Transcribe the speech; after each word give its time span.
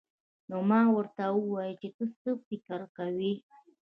نو 0.49 0.57
ما 0.69 0.81
ورته 0.97 1.23
وويل 1.31 1.73
چې 1.81 1.89
ته 1.97 2.05
څه 2.21 2.29
فکر 2.47 2.81
کوې. 2.97 3.33